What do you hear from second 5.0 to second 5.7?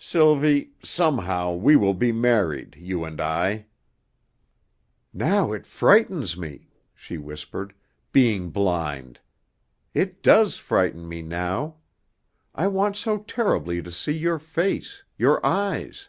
"Now it